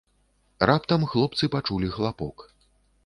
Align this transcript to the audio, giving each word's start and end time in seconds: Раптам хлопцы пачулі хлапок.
Раптам 0.69 1.05
хлопцы 1.11 1.51
пачулі 1.57 1.93
хлапок. 1.99 2.37